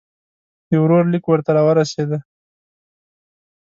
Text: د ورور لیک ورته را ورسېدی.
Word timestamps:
د 0.69 0.71
ورور 0.83 1.05
لیک 1.11 1.25
ورته 1.27 1.51
را 1.55 1.61
ورسېدی. 1.67 2.19